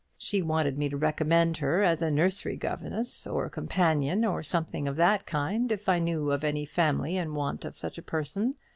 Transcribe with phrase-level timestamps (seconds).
[0.17, 4.95] She wanted me to recommend her as a nursery governess, or companion, or something of
[4.95, 8.55] that kind, if I knew of any family in want of such a person.